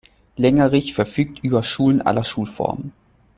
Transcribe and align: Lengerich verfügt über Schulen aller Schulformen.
Lengerich 0.35 0.95
verfügt 0.95 1.43
über 1.43 1.61
Schulen 1.61 2.01
aller 2.01 2.23
Schulformen. 2.23 2.91